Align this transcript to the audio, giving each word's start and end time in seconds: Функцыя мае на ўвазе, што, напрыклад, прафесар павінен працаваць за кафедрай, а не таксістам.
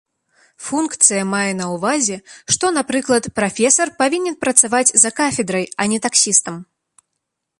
Функцыя 0.67 1.23
мае 1.33 1.49
на 1.59 1.65
ўвазе, 1.73 2.17
што, 2.55 2.71
напрыклад, 2.79 3.29
прафесар 3.39 3.93
павінен 4.01 4.35
працаваць 4.45 4.93
за 5.05 5.09
кафедрай, 5.23 5.65
а 5.83 5.91
не 5.95 5.99
таксістам. 6.07 6.55